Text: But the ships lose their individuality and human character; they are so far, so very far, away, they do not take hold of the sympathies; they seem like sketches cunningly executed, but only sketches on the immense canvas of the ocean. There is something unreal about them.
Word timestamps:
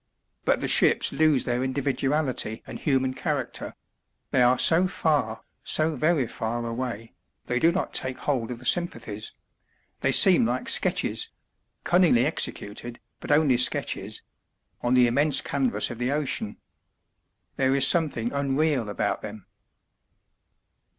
But 0.45 0.61
the 0.61 0.67
ships 0.67 1.11
lose 1.13 1.43
their 1.43 1.63
individuality 1.63 2.63
and 2.65 2.79
human 2.79 3.13
character; 3.13 3.75
they 4.31 4.41
are 4.41 4.57
so 4.57 4.87
far, 4.87 5.43
so 5.63 5.95
very 5.95 6.25
far, 6.25 6.65
away, 6.65 7.13
they 7.45 7.59
do 7.59 7.71
not 7.71 7.93
take 7.93 8.17
hold 8.17 8.49
of 8.49 8.57
the 8.57 8.65
sympathies; 8.65 9.31
they 9.99 10.11
seem 10.11 10.43
like 10.47 10.67
sketches 10.69 11.29
cunningly 11.83 12.25
executed, 12.25 12.99
but 13.19 13.29
only 13.31 13.57
sketches 13.57 14.23
on 14.81 14.95
the 14.95 15.05
immense 15.05 15.39
canvas 15.39 15.91
of 15.91 15.99
the 15.99 16.11
ocean. 16.11 16.57
There 17.57 17.75
is 17.75 17.85
something 17.85 18.33
unreal 18.33 18.89
about 18.89 19.21
them. 19.21 19.45